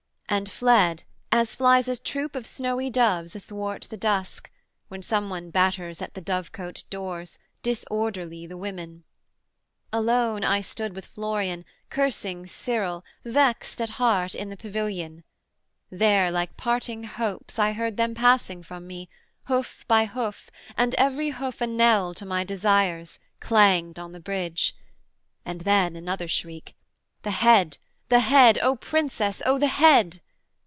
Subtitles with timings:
[0.33, 1.03] and fled,
[1.33, 4.49] as flies A troop of snowy doves athwart the dusk,
[4.87, 9.03] When some one batters at the dovecote doors, Disorderly the women.
[9.91, 15.25] Alone I stood With Florian, cursing Cyril, vext at heart, In the pavilion:
[15.89, 19.09] there like parting hopes I heard them passing from me:
[19.49, 24.77] hoof by hoof, And every hoof a knell to my desires, Clanged on the bridge;
[25.43, 26.73] and then another shriek,
[27.23, 27.77] 'The Head,
[28.09, 30.19] the Head, the Princess, O the Head!'